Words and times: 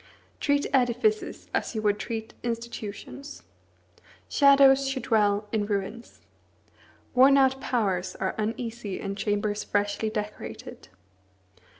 Treat 0.39 0.65
edifices 0.73 1.47
as 1.53 1.75
you 1.75 1.83
would 1.83 1.99
treat 1.99 2.33
institutions. 2.41 3.43
Shadows 4.27 4.89
should 4.89 5.03
dwell 5.03 5.47
in 5.51 5.67
ruins. 5.67 6.21
Worn 7.13 7.37
out 7.37 7.61
powers 7.61 8.15
are 8.15 8.33
uneasy 8.39 8.99
in 8.99 9.15
chambers 9.15 9.63
freshly 9.63 10.09
decorated. 10.09 10.87